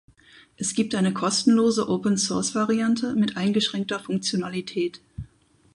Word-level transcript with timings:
Es 0.57 0.73
gibt 0.73 0.95
eine 0.95 1.13
kostenlose 1.13 1.87
Open-Source-Variante 1.87 3.13
mit 3.13 3.37
eingeschränkter 3.37 3.99
Funktionalität. 3.99 4.99